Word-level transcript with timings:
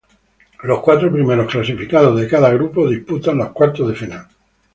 Los 0.63 0.79
cuatro 0.79 1.11
primeros 1.13 1.51
clasificados 1.51 2.19
de 2.19 2.27
cada 2.27 2.49
grupo 2.51 2.89
disputan 2.89 3.37
los 3.37 3.49
cuartos 3.51 3.87
de 3.87 3.93
final. 3.93 4.27